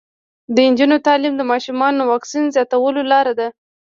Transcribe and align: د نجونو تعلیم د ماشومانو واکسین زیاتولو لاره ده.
د 0.55 0.57
نجونو 0.69 0.97
تعلیم 1.07 1.33
د 1.37 1.41
ماشومانو 1.51 2.01
واکسین 2.11 2.43
زیاتولو 2.55 3.01
لاره 3.11 3.33
ده. 3.39 3.47